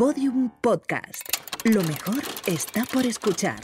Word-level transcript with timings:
Podium 0.00 0.48
Podcast. 0.62 1.28
Lo 1.62 1.82
mejor 1.82 2.22
está 2.46 2.86
por 2.86 3.04
escuchar. 3.04 3.60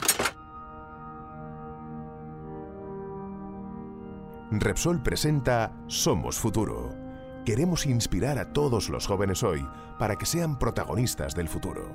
Repsol 4.51 5.01
presenta 5.01 5.73
Somos 5.87 6.37
Futuro. 6.37 6.93
Queremos 7.43 7.87
inspirar 7.87 8.37
a 8.37 8.53
todos 8.53 8.89
los 8.89 9.07
jóvenes 9.07 9.41
hoy 9.41 9.65
para 9.97 10.15
que 10.15 10.27
sean 10.27 10.59
protagonistas 10.59 11.33
del 11.33 11.49
futuro. 11.49 11.91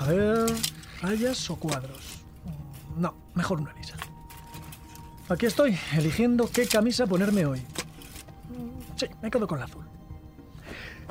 A 0.00 0.06
ver, 0.06 0.46
rayas 1.02 1.50
o 1.50 1.56
cuadros. 1.56 2.24
No, 2.96 3.14
mejor 3.34 3.60
una 3.60 3.74
lisa. 3.74 3.96
Aquí 5.28 5.44
estoy, 5.44 5.78
eligiendo 5.92 6.48
qué 6.50 6.66
camisa 6.66 7.06
ponerme 7.06 7.44
hoy. 7.44 7.62
Sí, 8.96 9.06
me 9.20 9.30
quedo 9.30 9.46
con 9.46 9.58
la 9.58 9.66
azul. 9.66 9.84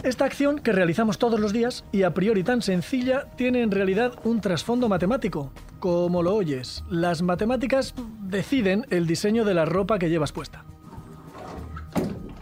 Esta 0.04 0.26
acción 0.26 0.60
que 0.60 0.74
realizamos 0.74 1.18
todos 1.18 1.40
los 1.40 1.54
días 1.54 1.86
y 1.94 2.04
a 2.04 2.14
priori 2.14 2.44
tan 2.44 2.62
sencilla 2.62 3.30
tiene 3.38 3.62
en 3.62 3.72
realidad 3.72 4.12
un 4.26 4.42
trasfondo 4.42 4.90
matemático. 4.90 5.54
Como 5.80 6.22
lo 6.22 6.36
oyes, 6.36 6.84
las 6.90 7.22
matemáticas 7.22 7.96
deciden 8.20 8.86
el 8.90 9.08
diseño 9.08 9.46
de 9.46 9.54
la 9.54 9.64
ropa 9.64 10.00
que 10.00 10.10
llevas 10.10 10.34
puesta. 10.34 10.66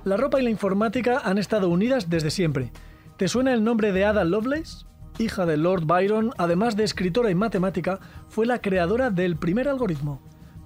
La 0.06 0.18
ropa 0.18 0.40
y 0.40 0.44
la 0.44 0.50
informática 0.50 1.22
han 1.24 1.38
estado 1.38 1.70
unidas 1.70 2.10
desde 2.10 2.32
siempre. 2.32 2.72
¿Te 3.18 3.28
suena 3.28 3.54
el 3.54 3.64
nombre 3.64 3.92
de 3.92 4.06
Ada 4.06 4.24
Lovelace? 4.24 4.88
Hija 5.20 5.46
de 5.46 5.58
Lord 5.58 5.86
Byron, 5.86 6.32
además 6.40 6.76
de 6.76 6.84
escritora 6.84 7.30
y 7.30 7.36
matemática, 7.36 8.00
fue 8.28 8.48
la 8.48 8.60
creadora 8.60 9.12
del 9.12 9.36
primer 9.36 9.70
algoritmo. 9.70 10.20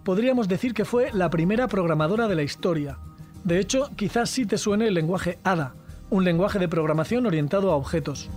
Podríamos 0.06 0.48
decir 0.48 0.74
que 0.74 0.86
fue 0.86 1.12
la 1.12 1.30
primera 1.30 1.68
programadora 1.68 2.30
de 2.30 2.36
la 2.36 2.44
historia. 2.44 3.00
De 3.44 3.60
hecho, 3.60 3.90
quizás 3.98 4.30
sí 4.30 4.46
te 4.46 4.58
suene 4.58 4.88
el 4.88 4.94
lenguaje 4.94 5.40
ADA, 5.44 5.76
un 6.10 6.24
lenguaje 6.24 6.60
de 6.60 6.68
programación 6.68 7.26
orientado 7.26 7.72
a 7.72 7.76
objetos. 7.76 8.30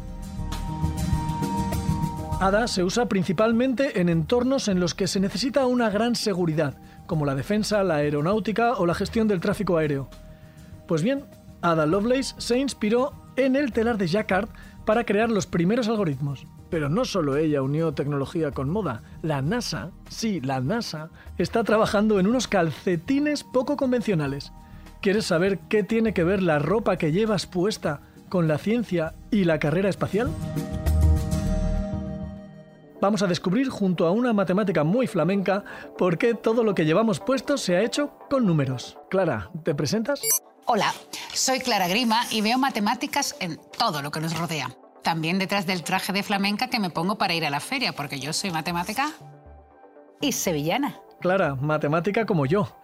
ADA 2.41 2.69
se 2.69 2.85
usa 2.85 3.07
principalmente 3.07 4.01
en 4.01 4.09
entornos 4.09 4.69
en 4.69 4.79
los 4.79 4.95
que 4.95 5.09
se 5.09 5.19
necesita 5.19 5.67
una 5.67 5.91
gran 5.91 6.15
seguridad, 6.15 6.75
como 7.07 7.27
la 7.27 7.35
defensa, 7.35 7.83
la 7.83 7.97
aeronáutica 7.97 8.75
o 8.75 8.87
la 8.87 8.95
gestión 8.95 9.27
del 9.27 9.41
tráfico 9.41 9.77
aéreo. 9.77 10.09
Pues 10.87 11.03
bien, 11.03 11.25
Ada 11.63 11.87
Lovelace 11.87 12.35
se 12.39 12.59
inspiró 12.59 13.13
en 13.37 13.57
el 13.57 13.73
telar 13.73 13.99
de 13.99 14.07
Jacquard 14.07 14.49
para 14.85 15.05
crear 15.05 15.31
los 15.31 15.47
primeros 15.47 15.89
algoritmos. 15.89 16.47
Pero 16.71 16.89
no 16.89 17.05
solo 17.05 17.37
ella 17.37 17.63
unió 17.63 17.93
tecnología 17.93 18.53
con 18.53 18.71
moda, 18.71 19.03
la 19.23 19.43
NASA, 19.43 19.91
sí, 20.09 20.41
la 20.41 20.61
NASA, 20.61 21.11
está 21.39 21.65
trabajando 21.65 22.21
en 22.21 22.27
unos 22.27 22.47
calcetines 22.47 23.43
poco 23.43 23.77
convencionales. 23.77 24.53
¿Quieres 25.01 25.27
saber 25.27 25.61
qué 25.69 25.85
tiene 25.85 26.13
que 26.13 26.25
ver 26.25 26.43
la 26.43 26.59
ropa 26.59 26.97
que 26.97 27.13
llevas 27.13 27.47
puesta 27.47 28.01
con 28.29 28.49
la 28.49 28.59
ciencia 28.59 29.15
y 29.31 29.45
la 29.45 29.61
carrera 29.61 29.89
espacial? 29.89 30.31
Vamos 33.01 33.23
a 33.23 33.29
descubrir 33.29 33.69
junto 33.69 34.09
a 34.09 34.11
una 34.11 34.33
matemática 34.33 34.83
muy 34.83 35.07
flamenca 35.07 35.63
por 35.97 36.19
qué 36.19 36.35
todo 36.35 36.65
lo 36.65 36.75
que 36.75 36.85
llevamos 36.85 37.21
puesto 37.21 37.57
se 37.59 37.77
ha 37.77 37.83
hecho 37.83 38.11
con 38.29 38.45
números. 38.45 38.99
Clara, 39.09 39.53
¿te 39.63 39.73
presentas? 39.73 40.21
Hola, 40.67 40.93
soy 41.33 41.61
Clara 41.61 41.87
Grima 41.87 42.23
y 42.33 42.41
veo 42.41 42.59
matemáticas 42.59 43.37
en 43.39 43.57
todo 43.79 44.03
lo 44.03 44.11
que 44.11 44.21
nos 44.21 44.37
rodea. 44.37 44.77
También 45.05 45.39
detrás 45.39 45.65
del 45.65 45.85
traje 45.85 46.13
de 46.13 46.25
flamenca 46.25 46.69
que 46.71 46.81
me 46.81 46.91
pongo 46.91 47.17
para 47.19 47.35
ir 47.35 47.47
a 47.47 47.51
la 47.51 47.61
feria, 47.61 47.93
porque 47.93 48.19
yo 48.19 48.33
soy 48.33 48.51
matemática 48.51 49.13
y 50.21 50.33
sevillana. 50.33 50.97
Clara, 51.21 51.55
matemática 51.55 52.27
como 52.27 52.47
yo. 52.47 52.78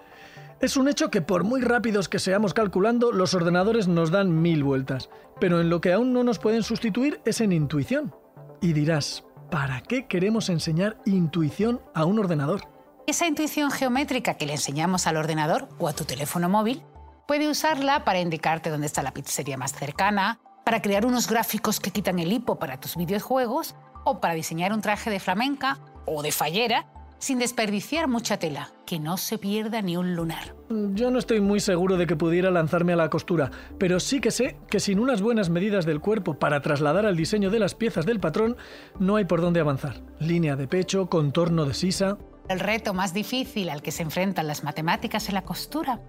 Es 0.64 0.78
un 0.78 0.88
hecho 0.88 1.10
que 1.10 1.20
por 1.20 1.44
muy 1.44 1.60
rápidos 1.60 2.08
que 2.08 2.18
seamos 2.18 2.54
calculando, 2.54 3.12
los 3.12 3.34
ordenadores 3.34 3.86
nos 3.86 4.10
dan 4.10 4.40
mil 4.40 4.64
vueltas. 4.64 5.10
Pero 5.38 5.60
en 5.60 5.68
lo 5.68 5.82
que 5.82 5.92
aún 5.92 6.14
no 6.14 6.24
nos 6.24 6.38
pueden 6.38 6.62
sustituir 6.62 7.20
es 7.26 7.42
en 7.42 7.52
intuición. 7.52 8.14
Y 8.62 8.72
dirás, 8.72 9.24
¿para 9.50 9.82
qué 9.82 10.06
queremos 10.06 10.48
enseñar 10.48 10.96
intuición 11.04 11.82
a 11.92 12.06
un 12.06 12.18
ordenador? 12.18 12.62
Esa 13.06 13.26
intuición 13.26 13.70
geométrica 13.70 14.38
que 14.38 14.46
le 14.46 14.54
enseñamos 14.54 15.06
al 15.06 15.18
ordenador 15.18 15.68
o 15.78 15.86
a 15.86 15.92
tu 15.92 16.06
teléfono 16.06 16.48
móvil, 16.48 16.82
puede 17.28 17.50
usarla 17.50 18.06
para 18.06 18.20
indicarte 18.20 18.70
dónde 18.70 18.86
está 18.86 19.02
la 19.02 19.12
pizzería 19.12 19.58
más 19.58 19.74
cercana, 19.74 20.40
para 20.64 20.80
crear 20.80 21.04
unos 21.04 21.28
gráficos 21.28 21.78
que 21.78 21.90
quitan 21.90 22.18
el 22.20 22.32
hipo 22.32 22.58
para 22.58 22.80
tus 22.80 22.96
videojuegos 22.96 23.74
o 24.06 24.18
para 24.18 24.32
diseñar 24.32 24.72
un 24.72 24.80
traje 24.80 25.10
de 25.10 25.20
flamenca 25.20 25.78
o 26.06 26.22
de 26.22 26.32
fallera 26.32 26.86
sin 27.18 27.38
desperdiciar 27.38 28.08
mucha 28.08 28.38
tela, 28.38 28.70
que 28.86 28.98
no 28.98 29.16
se 29.16 29.38
pierda 29.38 29.82
ni 29.82 29.96
un 29.96 30.14
lunar. 30.14 30.54
Yo 30.68 31.10
no 31.10 31.18
estoy 31.18 31.40
muy 31.40 31.60
seguro 31.60 31.96
de 31.96 32.06
que 32.06 32.16
pudiera 32.16 32.50
lanzarme 32.50 32.92
a 32.92 32.96
la 32.96 33.10
costura, 33.10 33.50
pero 33.78 34.00
sí 34.00 34.20
que 34.20 34.30
sé 34.30 34.56
que 34.68 34.80
sin 34.80 34.98
unas 34.98 35.22
buenas 35.22 35.50
medidas 35.50 35.86
del 35.86 36.00
cuerpo 36.00 36.38
para 36.38 36.60
trasladar 36.60 37.06
al 37.06 37.16
diseño 37.16 37.50
de 37.50 37.58
las 37.58 37.74
piezas 37.74 38.06
del 38.06 38.20
patrón, 38.20 38.56
no 38.98 39.16
hay 39.16 39.24
por 39.24 39.40
dónde 39.40 39.60
avanzar. 39.60 40.02
Línea 40.18 40.56
de 40.56 40.68
pecho, 40.68 41.08
contorno 41.08 41.64
de 41.64 41.74
sisa. 41.74 42.18
El 42.48 42.60
reto 42.60 42.92
más 42.92 43.14
difícil 43.14 43.70
al 43.70 43.82
que 43.82 43.90
se 43.90 44.02
enfrentan 44.02 44.46
las 44.46 44.64
matemáticas 44.64 45.28
en 45.28 45.34
la 45.34 45.44
costura 45.44 46.00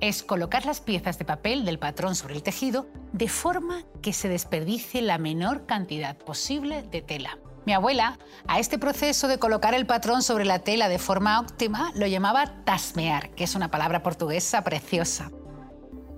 es 0.00 0.22
colocar 0.22 0.66
las 0.66 0.80
piezas 0.80 1.18
de 1.18 1.24
papel 1.24 1.64
del 1.64 1.78
patrón 1.78 2.14
sobre 2.14 2.34
el 2.34 2.42
tejido 2.42 2.86
de 3.12 3.28
forma 3.28 3.84
que 4.02 4.12
se 4.12 4.28
desperdicie 4.28 5.02
la 5.02 5.18
menor 5.18 5.66
cantidad 5.66 6.16
posible 6.16 6.82
de 6.82 7.00
tela. 7.00 7.38
Mi 7.66 7.72
abuela 7.72 8.18
a 8.46 8.58
este 8.58 8.78
proceso 8.78 9.26
de 9.26 9.38
colocar 9.38 9.74
el 9.74 9.86
patrón 9.86 10.22
sobre 10.22 10.44
la 10.44 10.58
tela 10.58 10.88
de 10.88 10.98
forma 10.98 11.40
óptima 11.40 11.92
lo 11.94 12.06
llamaba 12.06 12.64
tasmear, 12.64 13.30
que 13.30 13.44
es 13.44 13.54
una 13.54 13.70
palabra 13.70 14.02
portuguesa 14.02 14.62
preciosa. 14.62 15.30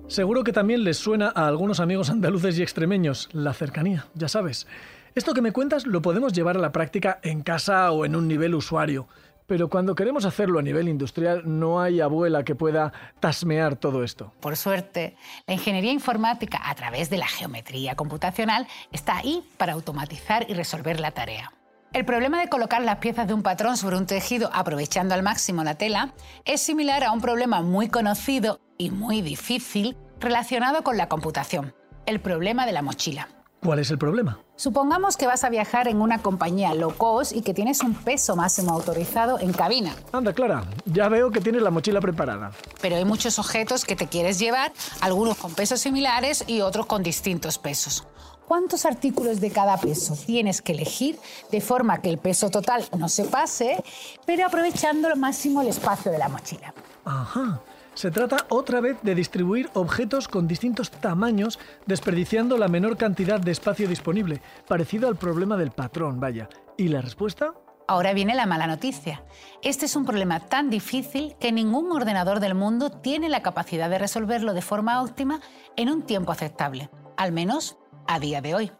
Seguro 0.08 0.42
que 0.42 0.52
también 0.52 0.82
les 0.82 0.98
suena 0.98 1.32
a 1.34 1.46
algunos 1.46 1.78
amigos 1.80 2.10
andaluces 2.10 2.58
y 2.58 2.62
extremeños 2.62 3.28
la 3.32 3.54
cercanía, 3.54 4.06
ya 4.14 4.28
sabes. 4.28 4.66
Esto 5.14 5.34
que 5.34 5.40
me 5.40 5.52
cuentas 5.52 5.86
lo 5.86 6.02
podemos 6.02 6.32
llevar 6.32 6.56
a 6.56 6.60
la 6.60 6.72
práctica 6.72 7.20
en 7.22 7.42
casa 7.42 7.90
o 7.90 8.04
en 8.04 8.16
un 8.16 8.28
nivel 8.28 8.54
usuario, 8.54 9.08
pero 9.46 9.68
cuando 9.68 9.94
queremos 9.94 10.24
hacerlo 10.24 10.58
a 10.58 10.62
nivel 10.62 10.88
industrial 10.88 11.42
no 11.44 11.80
hay 11.80 12.00
abuela 12.00 12.44
que 12.44 12.54
pueda 12.54 12.92
tasmear 13.20 13.76
todo 13.76 14.04
esto. 14.04 14.32
Por 14.40 14.56
suerte, 14.56 15.16
la 15.46 15.54
ingeniería 15.54 15.92
informática 15.92 16.60
a 16.64 16.74
través 16.74 17.10
de 17.10 17.18
la 17.18 17.26
geometría 17.26 17.94
computacional 17.94 18.66
está 18.92 19.16
ahí 19.16 19.42
para 19.56 19.72
automatizar 19.72 20.46
y 20.48 20.54
resolver 20.54 21.00
la 21.00 21.12
tarea. 21.12 21.52
El 21.92 22.04
problema 22.04 22.40
de 22.40 22.48
colocar 22.48 22.82
las 22.82 22.98
piezas 22.98 23.26
de 23.26 23.34
un 23.34 23.42
patrón 23.42 23.76
sobre 23.76 23.96
un 23.96 24.06
tejido 24.06 24.50
aprovechando 24.52 25.14
al 25.14 25.22
máximo 25.22 25.64
la 25.64 25.76
tela 25.76 26.12
es 26.44 26.60
similar 26.60 27.04
a 27.04 27.12
un 27.12 27.20
problema 27.20 27.62
muy 27.62 27.88
conocido 27.88 28.60
y 28.76 28.90
muy 28.90 29.22
difícil 29.22 29.96
relacionado 30.20 30.82
con 30.82 30.96
la 30.96 31.08
computación, 31.08 31.74
el 32.04 32.20
problema 32.20 32.66
de 32.66 32.72
la 32.72 32.82
mochila. 32.82 33.28
¿Cuál 33.66 33.80
es 33.80 33.90
el 33.90 33.98
problema? 33.98 34.38
Supongamos 34.54 35.16
que 35.16 35.26
vas 35.26 35.42
a 35.42 35.50
viajar 35.50 35.88
en 35.88 36.00
una 36.00 36.22
compañía 36.22 36.72
low 36.72 36.94
cost 36.96 37.32
y 37.32 37.42
que 37.42 37.52
tienes 37.52 37.82
un 37.82 37.94
peso 37.94 38.36
máximo 38.36 38.70
autorizado 38.70 39.40
en 39.40 39.52
cabina. 39.52 39.92
Anda, 40.12 40.32
Clara, 40.32 40.62
ya 40.84 41.08
veo 41.08 41.32
que 41.32 41.40
tienes 41.40 41.62
la 41.62 41.72
mochila 41.72 42.00
preparada. 42.00 42.52
Pero 42.80 42.94
hay 42.94 43.04
muchos 43.04 43.40
objetos 43.40 43.84
que 43.84 43.96
te 43.96 44.06
quieres 44.06 44.38
llevar, 44.38 44.72
algunos 45.00 45.36
con 45.36 45.52
pesos 45.52 45.80
similares 45.80 46.44
y 46.46 46.60
otros 46.60 46.86
con 46.86 47.02
distintos 47.02 47.58
pesos. 47.58 48.06
¿Cuántos 48.46 48.86
artículos 48.86 49.40
de 49.40 49.50
cada 49.50 49.76
peso 49.78 50.14
tienes 50.14 50.62
que 50.62 50.70
elegir 50.70 51.18
de 51.50 51.60
forma 51.60 52.00
que 52.00 52.10
el 52.10 52.18
peso 52.18 52.50
total 52.50 52.84
no 52.96 53.08
se 53.08 53.24
pase, 53.24 53.82
pero 54.26 54.46
aprovechando 54.46 55.08
lo 55.08 55.16
máximo 55.16 55.60
el 55.60 55.68
espacio 55.68 56.12
de 56.12 56.18
la 56.18 56.28
mochila? 56.28 56.72
Ajá. 57.04 57.60
Se 57.96 58.10
trata 58.10 58.44
otra 58.50 58.82
vez 58.82 58.98
de 59.00 59.14
distribuir 59.14 59.70
objetos 59.72 60.28
con 60.28 60.46
distintos 60.46 60.90
tamaños, 60.90 61.58
desperdiciando 61.86 62.58
la 62.58 62.68
menor 62.68 62.98
cantidad 62.98 63.40
de 63.40 63.52
espacio 63.52 63.88
disponible, 63.88 64.42
parecido 64.68 65.08
al 65.08 65.16
problema 65.16 65.56
del 65.56 65.70
patrón, 65.70 66.20
vaya. 66.20 66.50
¿Y 66.76 66.88
la 66.88 67.00
respuesta? 67.00 67.54
Ahora 67.88 68.12
viene 68.12 68.34
la 68.34 68.44
mala 68.44 68.66
noticia. 68.66 69.24
Este 69.62 69.86
es 69.86 69.96
un 69.96 70.04
problema 70.04 70.40
tan 70.40 70.68
difícil 70.68 71.36
que 71.40 71.52
ningún 71.52 71.90
ordenador 71.90 72.38
del 72.38 72.54
mundo 72.54 72.90
tiene 72.90 73.30
la 73.30 73.40
capacidad 73.40 73.88
de 73.88 73.96
resolverlo 73.96 74.52
de 74.52 74.60
forma 74.60 75.00
óptima 75.02 75.40
en 75.74 75.88
un 75.88 76.02
tiempo 76.02 76.32
aceptable, 76.32 76.90
al 77.16 77.32
menos 77.32 77.78
a 78.06 78.20
día 78.20 78.42
de 78.42 78.54
hoy. 78.54 78.72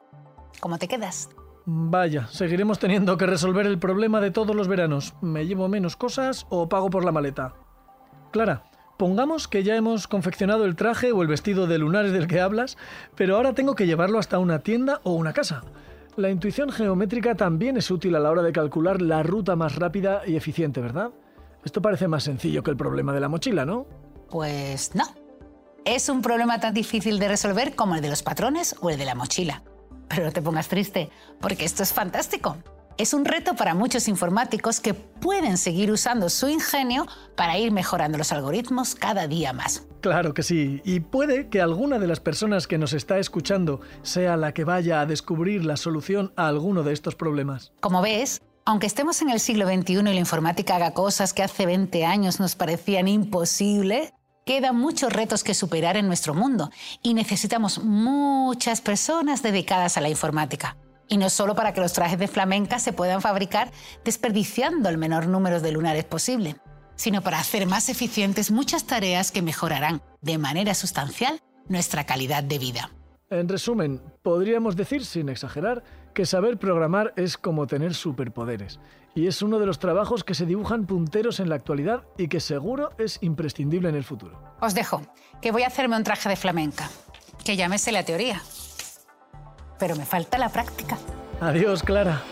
¿Cómo 0.60 0.76
te 0.76 0.88
quedas? 0.88 1.30
Vaya, 1.64 2.26
seguiremos 2.26 2.78
teniendo 2.78 3.16
que 3.16 3.24
resolver 3.24 3.64
el 3.64 3.78
problema 3.78 4.20
de 4.20 4.30
todos 4.30 4.54
los 4.54 4.68
veranos. 4.68 5.14
¿Me 5.22 5.46
llevo 5.46 5.68
menos 5.68 5.96
cosas 5.96 6.44
o 6.50 6.68
pago 6.68 6.90
por 6.90 7.02
la 7.02 7.12
maleta? 7.12 7.54
Clara, 8.30 8.64
Pongamos 8.96 9.46
que 9.46 9.62
ya 9.62 9.76
hemos 9.76 10.08
confeccionado 10.08 10.64
el 10.64 10.75
traje 10.75 11.12
o 11.12 11.20
el 11.20 11.28
vestido 11.28 11.66
de 11.66 11.76
lunares 11.76 12.12
del 12.12 12.26
que 12.26 12.40
hablas, 12.40 12.78
pero 13.14 13.37
ahora 13.37 13.52
tengo 13.52 13.75
que 13.75 13.87
llevarlo 13.87 14.19
hasta 14.19 14.38
una 14.38 14.60
tienda 14.60 15.00
o 15.02 15.12
una 15.12 15.34
casa. 15.34 15.62
La 16.16 16.31
intuición 16.31 16.70
geométrica 16.70 17.34
también 17.34 17.76
es 17.76 17.90
útil 17.90 18.16
a 18.16 18.20
la 18.20 18.31
hora 18.31 18.43
de 18.43 18.52
calcular 18.52 19.02
la 19.02 19.22
ruta 19.22 19.54
más 19.54 19.76
rápida 19.76 20.22
y 20.26 20.37
eficiente, 20.37 20.81
¿verdad? 20.81 21.10
Esto 21.62 21.82
parece 21.82 22.08
más 22.08 22.25
sencillo 22.25 22.62
que 22.62 22.70
el 22.70 22.76
problema 22.78 23.12
de 23.12 23.20
la 23.20 23.28
mochila, 23.28 23.66
¿no? 23.66 23.87
Pues 24.31 24.94
no. 24.94 25.04
Es 25.84 26.08
un 26.08 26.22
problema 26.22 26.58
tan 26.58 26.72
difícil 26.72 27.19
de 27.19 27.28
resolver 27.28 27.75
como 27.75 27.96
el 27.96 28.00
de 28.00 28.08
los 28.08 28.22
patrones 28.22 28.76
o 28.81 28.88
el 28.88 28.96
de 28.96 29.04
la 29.04 29.14
mochila. 29.14 29.62
Pero 30.08 30.25
no 30.25 30.32
te 30.32 30.40
pongas 30.40 30.69
triste, 30.69 31.10
porque 31.38 31.66
esto 31.66 31.82
es 31.82 31.92
fantástico. 31.92 32.56
Es 32.98 33.12
un 33.12 33.26
reto 33.26 33.54
para 33.56 33.75
muchos 33.75 34.08
informáticos 34.08 34.81
que 34.81 34.94
pueden 34.94 35.58
seguir 35.58 35.93
usando 35.93 36.31
su 36.31 36.48
ingenio 36.48 37.06
para 37.37 37.58
ir 37.58 37.70
mejorando 37.70 38.16
los 38.16 38.32
algoritmos 38.32 38.94
cada 38.94 39.28
día 39.28 39.52
más. 39.52 39.87
Claro 40.00 40.32
que 40.32 40.43
sí, 40.43 40.81
y 40.82 41.00
puede 41.00 41.50
que 41.50 41.60
alguna 41.60 41.98
de 41.98 42.06
las 42.06 42.20
personas 42.20 42.66
que 42.66 42.78
nos 42.78 42.94
está 42.94 43.19
escuchando 43.19 43.82
sea 44.00 44.38
la 44.38 44.54
que 44.54 44.64
vaya 44.64 45.02
a 45.02 45.06
descubrir 45.06 45.66
la 45.66 45.76
solución 45.76 46.32
a 46.37 46.48
alguno 46.48 46.84
de 46.84 46.94
estos 46.94 47.16
problemas. 47.16 47.72
Como 47.81 48.00
ves, 48.00 48.40
aunque 48.64 48.87
estemos 48.87 49.20
en 49.20 49.28
el 49.28 49.40
siglo 49.40 49.66
XXI 49.66 49.92
y 49.92 50.02
la 50.02 50.14
informática 50.14 50.76
haga 50.76 50.94
cosas 50.94 51.34
que 51.34 51.42
hace 51.42 51.66
20 51.66 52.06
años 52.06 52.40
nos 52.40 52.56
parecían 52.56 53.08
imposibles, 53.08 54.14
quedan 54.46 54.76
muchos 54.76 55.12
retos 55.12 55.44
que 55.44 55.52
superar 55.52 55.99
en 55.99 56.06
nuestro 56.06 56.32
mundo 56.32 56.70
y 57.02 57.12
necesitamos 57.12 57.78
muchas 57.82 58.81
personas 58.81 59.42
dedicadas 59.42 59.99
a 59.99 60.00
la 60.00 60.08
informática. 60.08 60.78
Y 61.08 61.18
no 61.18 61.30
solo 61.30 61.54
para 61.54 61.72
que 61.72 61.80
los 61.80 61.92
trajes 61.92 62.18
de 62.18 62.28
flamenca 62.28 62.78
se 62.78 62.92
puedan 62.92 63.22
fabricar 63.22 63.70
desperdiciando 64.04 64.88
el 64.88 64.98
menor 64.98 65.28
número 65.28 65.60
de 65.60 65.72
lunares 65.72 66.04
posible, 66.04 66.56
sino 66.96 67.22
para 67.22 67.38
hacer 67.38 67.66
más 67.66 67.88
eficientes 67.88 68.50
muchas 68.50 68.86
tareas 68.86 69.30
que 69.30 69.42
mejorarán 69.42 70.02
de 70.20 70.38
manera 70.38 70.74
sustancial 70.74 71.40
nuestra 71.68 72.04
calidad 72.04 72.42
de 72.42 72.58
vida. 72.58 72.90
En 73.28 73.48
resumen, 73.48 74.00
podríamos 74.22 74.76
decir, 74.76 75.04
sin 75.04 75.28
exagerar, 75.28 75.82
que 76.14 76.26
saber 76.26 76.58
programar 76.58 77.12
es 77.16 77.36
como 77.36 77.66
tener 77.66 77.92
superpoderes. 77.94 78.78
Y 79.14 79.26
es 79.26 79.42
uno 79.42 79.58
de 79.58 79.66
los 79.66 79.78
trabajos 79.78 80.22
que 80.22 80.34
se 80.34 80.46
dibujan 80.46 80.86
punteros 80.86 81.40
en 81.40 81.48
la 81.48 81.56
actualidad 81.56 82.04
y 82.16 82.28
que 82.28 82.38
seguro 82.38 82.90
es 82.98 83.18
imprescindible 83.22 83.88
en 83.88 83.96
el 83.96 84.04
futuro. 84.04 84.40
Os 84.60 84.74
dejo, 84.74 85.02
que 85.42 85.50
voy 85.50 85.62
a 85.62 85.68
hacerme 85.68 85.96
un 85.96 86.04
traje 86.04 86.28
de 86.28 86.36
flamenca, 86.36 86.88
que 87.44 87.56
sé 87.78 87.92
la 87.92 88.04
teoría 88.04 88.40
pero 89.78 89.96
me 89.96 90.05
falta 90.05 90.38
la 90.38 90.49
práctica. 90.49 90.99
Adiós, 91.40 91.82
Clara. 91.82 92.23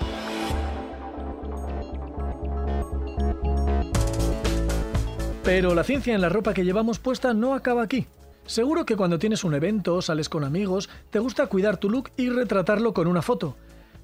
Pero 5.45 5.75
la 5.75 5.85
ciencia 5.85 6.15
en 6.15 6.23
la 6.23 6.31
ropa 6.31 6.55
que 6.55 6.65
llevamos 6.65 6.99
puesta 6.99 7.35
no 7.35 7.55
acaba 7.55 7.83
aquí. 7.83 8.07
Seguro 8.47 8.87
que 8.87 8.97
cuando 8.97 9.19
tienes 9.19 9.45
un 9.45 9.55
evento, 9.55 10.01
sales 10.01 10.29
con 10.29 10.43
amigos, 10.43 10.89
te 11.11 11.19
gusta 11.19 11.47
cuidar 11.47 11.77
tu 11.77 11.91
look 11.91 12.11
y 12.17 12.31
retratarlo 12.31 12.95
con 12.95 13.07
una 13.07 13.21
foto. 13.21 13.57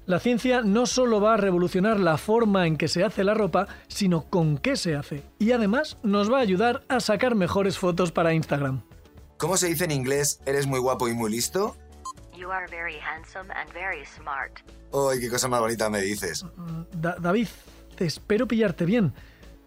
La 0.05 0.19
ciencia 0.19 0.61
no 0.61 0.85
solo 0.85 1.21
va 1.21 1.35
a 1.35 1.37
revolucionar 1.37 1.99
la 1.99 2.17
forma 2.17 2.65
en 2.65 2.75
que 2.75 2.87
se 2.87 3.03
hace 3.03 3.23
la 3.23 3.33
ropa, 3.33 3.67
sino 3.87 4.23
con 4.23 4.57
qué 4.57 4.75
se 4.75 4.95
hace. 4.95 5.23
Y 5.39 5.51
además 5.51 5.97
nos 6.03 6.31
va 6.31 6.39
a 6.39 6.41
ayudar 6.41 6.83
a 6.89 6.99
sacar 6.99 7.35
mejores 7.35 7.77
fotos 7.77 8.11
para 8.11 8.33
Instagram. 8.33 8.81
¿Cómo 9.37 9.57
se 9.57 9.67
dice 9.67 9.85
en 9.85 9.91
inglés, 9.91 10.39
eres 10.45 10.67
muy 10.67 10.79
guapo 10.79 11.07
y 11.07 11.13
muy 11.13 11.31
listo? 11.31 11.75
You 12.41 12.49
are 12.49 12.65
very 12.71 12.95
handsome 12.97 13.51
and 13.51 13.71
very 13.71 14.03
smart. 14.03 14.61
¡Ay, 14.91 15.19
qué 15.19 15.29
cosa 15.29 15.47
más 15.47 15.59
bonita 15.59 15.91
me 15.91 16.01
dices! 16.01 16.43
David, 16.91 17.47
te 17.95 18.05
espero 18.05 18.47
pillarte 18.47 18.83
bien. 18.83 19.13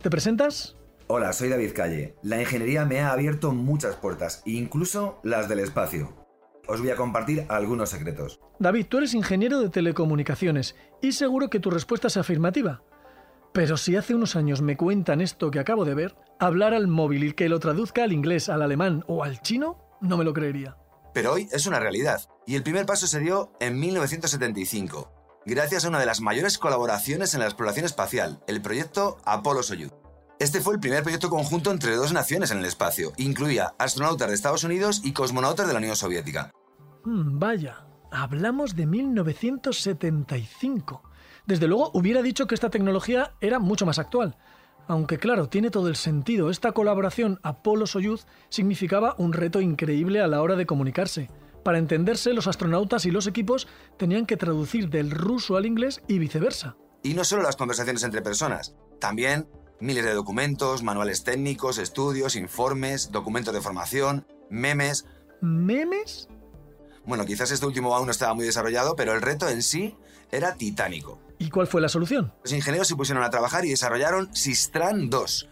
¿Te 0.03 0.11
presentas? 0.11 0.75
Hola, 1.06 1.32
soy 1.32 1.50
David 1.50 1.71
Calle. 1.73 2.17
La 2.25 2.41
ingeniería 2.41 2.85
me 2.85 2.99
ha 2.99 3.12
abierto 3.12 3.53
muchas 3.53 3.94
puertas, 3.94 4.43
incluso 4.44 5.21
las 5.23 5.49
del 5.49 5.61
espacio. 5.61 6.17
Os 6.67 6.81
voy 6.81 6.91
a 6.91 6.97
compartir 6.97 7.47
algunos 7.49 7.91
secretos. 7.91 8.41
David, 8.59 8.87
tú 8.88 8.99
eres 8.99 9.15
ingeniero 9.15 9.61
de 9.61 9.69
telecomunicaciones 9.69 10.75
y 11.00 11.12
seguro 11.12 11.50
que 11.50 11.61
tu 11.61 11.71
respuesta 11.71 12.09
es 12.09 12.17
afirmativa. 12.17 12.82
Pero 13.53 13.76
si 13.76 13.94
hace 13.94 14.17
unos 14.17 14.35
años 14.35 14.62
me 14.62 14.76
cuentan 14.76 15.21
esto 15.21 15.53
que 15.53 15.61
acabo 15.61 15.85
de 15.85 15.94
ver, 15.94 16.17
hablar 16.41 16.75
al 16.75 16.88
móvil 16.88 17.23
y 17.23 17.32
que 17.35 17.49
lo 17.49 17.61
traduzca 17.61 18.03
al 18.03 18.12
inglés, 18.12 18.49
al 18.49 18.62
alemán 18.62 19.05
o 19.06 19.23
al 19.23 19.41
chino, 19.43 19.79
no 20.00 20.17
me 20.17 20.25
lo 20.25 20.32
creería 20.32 20.76
pero 21.14 21.32
hoy 21.32 21.49
es 21.52 21.66
una 21.66 21.81
realidad. 21.81 22.28
Y 22.46 22.56
el 22.56 22.62
primer 22.62 22.84
paso 22.84 23.06
se 23.06 23.20
dio 23.20 23.52
en 23.61 23.81
1975, 23.81 25.11
gracias 25.46 25.84
a 25.84 25.88
una 25.88 26.00
de 26.00 26.06
las 26.06 26.20
mayores 26.20 26.58
colaboraciones 26.58 27.32
en 27.32 27.40
la 27.40 27.46
exploración 27.46 27.87
espacial, 27.87 28.43
el 28.46 28.61
proyecto 28.61 29.16
Apollo-Soyuz. 29.25 29.93
Este 30.40 30.61
fue 30.61 30.75
el 30.75 30.81
primer 30.81 31.05
proyecto 31.05 31.31
conjunto 31.31 31.70
entre 31.70 31.96
dos 31.96 32.12
naciones 32.12 32.50
en 32.50 32.58
el 32.58 32.64
espacio. 32.64 33.12
Incluía 33.16 33.75
astronautas 33.78 34.28
de 34.28 34.34
Estados 34.34 34.64
Unidos 34.64 35.00
y 35.05 35.12
cosmonautas 35.12 35.69
de 35.69 35.72
la 35.72 35.78
Unión 35.78 35.94
Soviética. 35.94 36.50
Hmm, 37.05 37.38
vaya, 37.38 37.87
hablamos 38.11 38.75
de 38.75 38.87
1975. 38.87 41.02
Desde 41.46 41.69
luego 41.69 41.93
hubiera 41.94 42.20
dicho 42.20 42.46
que 42.46 42.55
esta 42.55 42.70
tecnología 42.70 43.34
era 43.40 43.61
mucho 43.61 43.87
más 43.87 43.99
actual. 43.99 44.37
Aunque 44.86 45.19
claro, 45.19 45.48
tiene 45.48 45.70
todo 45.70 45.88
el 45.88 45.96
sentido, 45.96 46.50
esta 46.50 46.72
colaboración 46.72 47.40
Apolo-Soyuz 47.42 48.26
significaba 48.50 49.14
un 49.19 49.32
reto 49.32 49.60
increíble 49.60 50.20
a 50.20 50.26
la 50.26 50.42
hora 50.42 50.56
de 50.56 50.66
comunicarse. 50.66 51.31
Para 51.62 51.78
entenderse, 51.78 52.34
los 52.34 52.46
astronautas 52.46 53.06
y 53.06 53.10
los 53.10 53.26
equipos 53.26 53.66
tenían 53.96 54.26
que 54.26 54.36
traducir 54.36 54.90
del 54.90 55.10
ruso 55.10 55.56
al 55.56 55.64
inglés 55.64 56.02
y 56.06 56.19
viceversa. 56.19 56.76
Y 57.02 57.14
no 57.14 57.25
solo 57.25 57.42
las 57.42 57.56
conversaciones 57.56 58.02
entre 58.02 58.20
personas, 58.20 58.75
también 59.00 59.48
miles 59.81 60.04
de 60.04 60.12
documentos, 60.12 60.82
manuales 60.82 61.25
técnicos, 61.25 61.78
estudios, 61.78 62.37
informes, 62.37 63.10
documentos 63.10 63.54
de 63.54 63.60
formación, 63.60 64.26
memes. 64.50 65.06
¿Memes? 65.40 66.28
Bueno, 67.06 67.26
quizás 67.26 67.50
este 67.50 67.66
último 67.66 67.94
aún 67.94 68.06
no 68.06 68.12
estaba 68.12 68.34
muy 68.34 68.44
desarrollado, 68.44 68.96
pero 68.96 69.12
el 69.12 69.22
reto 69.22 69.48
en 69.48 69.62
sí 69.62 69.96
era 70.30 70.54
titánico. 70.54 71.20
¿Y 71.38 71.50
cuál 71.50 71.66
fue 71.66 71.80
la 71.80 71.88
solución? 71.88 72.32
Los 72.42 72.52
ingenieros 72.52 72.88
se 72.88 72.96
pusieron 72.96 73.22
a 73.22 73.30
trabajar 73.30 73.64
y 73.64 73.70
desarrollaron 73.70 74.34
Sistran 74.34 75.10
2, 75.10 75.48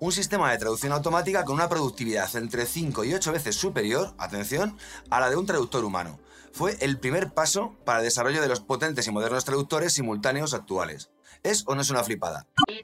un 0.00 0.12
sistema 0.12 0.50
de 0.50 0.58
traducción 0.58 0.92
automática 0.92 1.44
con 1.44 1.54
una 1.54 1.68
productividad 1.68 2.34
entre 2.36 2.66
5 2.66 3.04
y 3.04 3.14
8 3.14 3.32
veces 3.32 3.56
superior, 3.56 4.14
atención, 4.18 4.76
a 5.10 5.20
la 5.20 5.30
de 5.30 5.36
un 5.36 5.46
traductor 5.46 5.84
humano. 5.84 6.18
Fue 6.52 6.76
el 6.80 6.98
primer 6.98 7.32
paso 7.32 7.76
para 7.84 7.98
el 7.98 8.04
desarrollo 8.04 8.40
de 8.40 8.48
los 8.48 8.60
potentes 8.60 9.06
y 9.06 9.10
modernos 9.10 9.44
traductores 9.44 9.92
simultáneos 9.92 10.54
actuales. 10.54 11.10
¿Es 11.42 11.64
o 11.66 11.74
no 11.74 11.82
es 11.82 11.90
una 11.90 12.02
flipada? 12.02 12.46
Eh, 12.66 12.82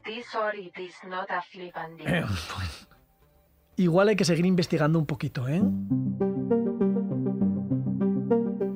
igual 3.77 4.09
hay 4.09 4.17
que 4.17 4.25
seguir 4.25 4.47
investigando 4.47 4.99
un 4.99 5.07
poquito, 5.07 5.49
¿eh? 5.49 5.63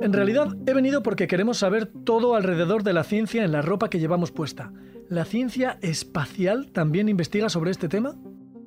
En 0.06 0.12
realidad 0.12 0.56
he 0.68 0.72
venido 0.72 1.02
porque 1.02 1.26
queremos 1.26 1.58
saber 1.58 1.90
todo 2.04 2.36
alrededor 2.36 2.84
de 2.84 2.92
la 2.92 3.02
ciencia 3.02 3.42
en 3.42 3.50
la 3.50 3.60
ropa 3.60 3.90
que 3.90 3.98
llevamos 3.98 4.30
puesta. 4.30 4.70
¿La 5.08 5.24
ciencia 5.24 5.80
espacial 5.82 6.70
también 6.70 7.08
investiga 7.08 7.48
sobre 7.48 7.72
este 7.72 7.88
tema? 7.88 8.14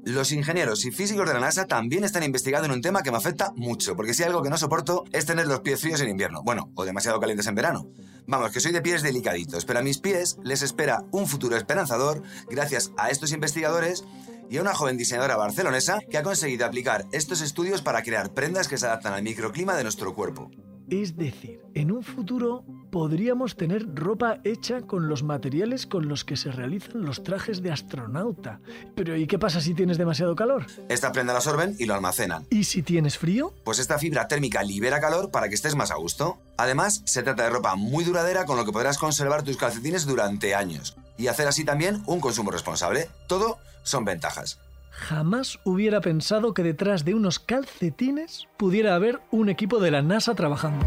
Los 0.04 0.34
ingenieros 0.34 0.84
y 0.84 0.92
físicos 0.92 1.26
de 1.26 1.34
la 1.34 1.40
NASA 1.40 1.66
también 1.66 2.04
están 2.04 2.24
investigando 2.24 2.66
en 2.66 2.74
un 2.74 2.82
tema 2.82 3.04
que 3.04 3.12
me 3.12 3.16
afecta 3.16 3.54
mucho, 3.56 3.96
porque 3.96 4.14
si 4.14 4.24
algo 4.24 4.44
que 4.44 4.50
no 4.50 4.58
soporto 4.58 5.06
es 5.14 5.26
tener 5.26 5.48
los 5.48 5.62
pies 5.62 5.80
fríos 5.80 6.02
en 6.02 6.10
invierno, 6.10 6.44
bueno, 6.44 6.74
o 6.76 6.84
demasiado 6.84 7.22
calientes 7.22 7.48
en 7.48 7.56
verano. 7.56 7.88
Vamos, 8.28 8.52
que 8.52 8.60
soy 8.60 8.74
de 8.74 8.82
pies 8.82 9.02
delicaditos, 9.02 9.64
pero 9.64 9.80
a 9.80 9.82
mis 9.82 10.00
pies 10.00 10.40
les 10.44 10.62
espera 10.62 11.06
un 11.14 11.26
futuro 11.26 11.56
esperanzador 11.56 12.22
gracias 12.50 12.92
a 12.98 13.12
estos 13.12 13.32
investigadores 13.32 14.04
y 14.50 14.58
a 14.58 14.62
una 14.62 14.76
joven 14.76 14.98
diseñadora 14.98 15.38
barcelonesa 15.38 16.00
que 16.12 16.18
ha 16.18 16.24
conseguido 16.24 16.66
aplicar 16.66 17.06
estos 17.14 17.40
estudios 17.40 17.82
para 17.82 18.04
crear 18.04 18.34
prendas 18.34 18.68
que 18.68 18.78
se 18.78 18.88
adaptan 18.88 19.14
al 19.14 19.24
microclima 19.24 19.78
de 19.78 19.84
nuestro 19.84 20.14
cuerpo. 20.14 20.52
Es 20.90 21.16
decir, 21.16 21.62
en 21.76 21.92
un 21.92 22.04
futuro 22.04 22.64
podríamos 22.92 23.56
tener 23.56 23.86
ropa 23.94 24.40
hecha 24.44 24.82
con 24.82 25.08
los 25.08 25.22
materiales 25.22 25.86
con 25.86 26.08
los 26.08 26.26
que 26.26 26.36
se 26.36 26.52
realizan 26.52 27.04
los 27.06 27.24
trajes 27.24 27.62
de 27.62 27.72
astronauta. 27.72 28.60
Pero 28.96 29.16
¿y 29.16 29.28
qué 29.28 29.38
pasa 29.38 29.62
si 29.62 29.76
tienes 29.76 30.00
demasiado 30.00 30.36
calor? 30.36 30.66
Esta 30.90 31.12
prenda 31.12 31.34
la 31.34 31.38
absorben 31.40 31.76
y 31.78 31.86
lo 31.86 31.94
almacenan. 31.94 32.48
¿Y 32.50 32.64
si 32.64 32.82
tienes 32.82 33.20
frío? 33.20 33.54
Pues 33.64 33.78
esta 33.78 34.00
fibra 34.00 34.28
térmica 34.28 34.64
libera 34.64 35.00
calor 35.00 35.30
para 35.30 35.48
que 35.48 35.56
estés 35.56 35.76
más 35.76 35.92
a 35.92 35.96
gusto. 35.96 36.40
Además, 36.58 37.04
se 37.06 37.22
trata 37.22 37.44
de 37.44 37.52
ropa 37.52 37.76
muy 37.76 38.04
duradera 38.04 38.46
con 38.46 38.58
lo 38.58 38.66
que 38.66 38.72
podrás 38.72 38.98
conservar 38.98 39.44
tus 39.44 39.58
calcetines 39.58 40.08
durante 40.08 40.56
años. 40.56 40.98
Y 41.18 41.28
hacer 41.28 41.48
así 41.48 41.64
también 41.66 42.02
un 42.08 42.20
consumo 42.20 42.50
responsable. 42.50 43.10
Todo 43.28 43.60
son 43.84 44.06
ventajas. 44.06 44.60
Jamás 44.90 45.60
hubiera 45.64 46.02
pensado 46.02 46.54
que 46.54 46.64
detrás 46.64 47.06
de 47.06 47.14
unos 47.14 47.40
calcetines 47.40 48.48
pudiera 48.58 48.96
haber 48.96 49.20
un 49.32 49.50
equipo 49.50 49.80
de 49.80 49.92
la 49.92 50.02
NASA 50.02 50.36
trabajando. 50.36 50.86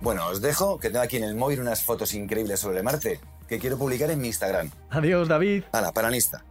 Bueno, 0.00 0.26
os 0.28 0.40
dejo, 0.40 0.78
que 0.78 0.88
tengo 0.90 1.04
aquí 1.04 1.16
en 1.16 1.24
el 1.24 1.34
móvil 1.34 1.60
unas 1.60 1.82
fotos 1.82 2.14
increíbles 2.14 2.60
sobre 2.60 2.82
Marte 2.82 3.20
que 3.48 3.58
quiero 3.58 3.78
publicar 3.78 4.10
en 4.10 4.20
mi 4.20 4.28
Instagram. 4.28 4.70
Adiós, 4.90 5.26
David. 5.26 5.64
Hala, 5.72 5.92
paranista. 5.92 6.44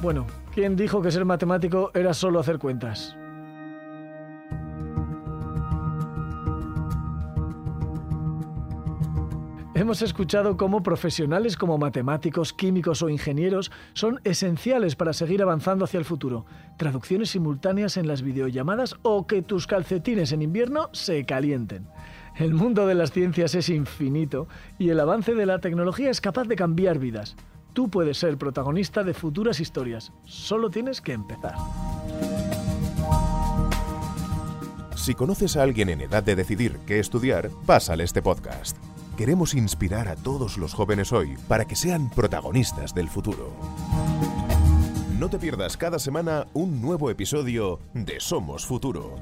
Bueno, 0.00 0.26
¿quién 0.54 0.76
dijo 0.76 1.00
que 1.02 1.10
ser 1.10 1.24
matemático 1.24 1.90
era 1.94 2.14
solo 2.14 2.40
hacer 2.40 2.58
cuentas? 2.58 3.16
Hemos 9.76 10.02
escuchado 10.02 10.56
cómo 10.56 10.84
profesionales 10.84 11.56
como 11.56 11.78
matemáticos, 11.78 12.52
químicos 12.52 13.02
o 13.02 13.08
ingenieros 13.08 13.72
son 13.92 14.20
esenciales 14.22 14.94
para 14.94 15.12
seguir 15.12 15.42
avanzando 15.42 15.84
hacia 15.84 15.98
el 15.98 16.04
futuro. 16.04 16.46
Traducciones 16.76 17.30
simultáneas 17.30 17.96
en 17.96 18.06
las 18.06 18.22
videollamadas 18.22 18.94
o 19.02 19.26
que 19.26 19.42
tus 19.42 19.66
calcetines 19.66 20.30
en 20.30 20.42
invierno 20.42 20.90
se 20.92 21.26
calienten. 21.26 21.88
El 22.36 22.54
mundo 22.54 22.86
de 22.86 22.94
las 22.94 23.10
ciencias 23.10 23.56
es 23.56 23.68
infinito 23.68 24.46
y 24.78 24.90
el 24.90 25.00
avance 25.00 25.34
de 25.34 25.44
la 25.44 25.58
tecnología 25.58 26.08
es 26.08 26.20
capaz 26.20 26.44
de 26.44 26.54
cambiar 26.54 27.00
vidas. 27.00 27.34
Tú 27.72 27.90
puedes 27.90 28.18
ser 28.18 28.38
protagonista 28.38 29.02
de 29.02 29.12
futuras 29.12 29.58
historias. 29.58 30.12
Solo 30.24 30.70
tienes 30.70 31.00
que 31.00 31.14
empezar. 31.14 31.56
Si 34.94 35.14
conoces 35.14 35.56
a 35.56 35.64
alguien 35.64 35.88
en 35.88 36.02
edad 36.02 36.22
de 36.22 36.36
decidir 36.36 36.78
qué 36.86 37.00
estudiar, 37.00 37.50
pásale 37.66 38.04
este 38.04 38.22
podcast. 38.22 38.76
Queremos 39.16 39.54
inspirar 39.54 40.08
a 40.08 40.16
todos 40.16 40.58
los 40.58 40.74
jóvenes 40.74 41.12
hoy 41.12 41.36
para 41.46 41.64
que 41.66 41.76
sean 41.76 42.10
protagonistas 42.10 42.92
del 42.94 43.08
futuro. 43.08 43.52
No 45.20 45.30
te 45.30 45.38
pierdas 45.38 45.76
cada 45.76 46.00
semana 46.00 46.48
un 46.52 46.82
nuevo 46.82 47.10
episodio 47.10 47.78
de 47.94 48.18
Somos 48.18 48.66
Futuro. 48.66 49.14